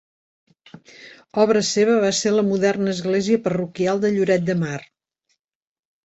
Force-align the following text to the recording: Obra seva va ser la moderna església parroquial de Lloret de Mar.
Obra 1.41 1.59
seva 1.71 1.97
va 2.05 2.09
ser 2.19 2.31
la 2.35 2.45
moderna 2.47 2.95
església 2.97 3.41
parroquial 3.43 4.01
de 4.07 4.11
Lloret 4.15 4.47
de 4.47 4.57
Mar. 4.63 4.79